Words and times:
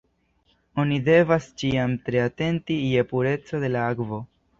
Oni 0.83 0.95
devas 1.09 1.49
ĉiam 1.63 1.93
tre 2.07 2.21
atenti 2.21 2.79
je 2.95 3.05
pureco 3.13 3.61
de 3.65 3.71
la 3.75 3.85
akvo. 3.91 4.19